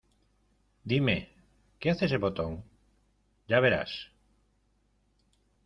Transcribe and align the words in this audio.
¿Dime, 0.91 1.29
qué 1.79 1.91
hace 1.91 2.05
ese 2.07 2.17
botón? 2.17 2.63
Ya 3.47 3.59
verás. 3.59 4.07